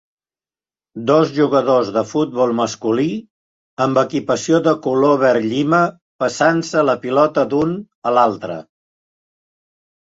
[1.09, 3.05] Dos jugadors de futbol masculí
[3.87, 5.83] amb equipació de color verd llima
[6.27, 7.79] passant-se la pilota d'un
[8.13, 8.61] a l'altre.